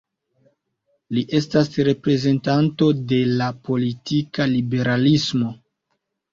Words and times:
Li 1.17 1.23
estas 1.39 1.69
reprezentanto 1.89 2.89
de 3.13 3.21
la 3.43 3.53
politika 3.69 4.51
liberalismo. 4.57 5.57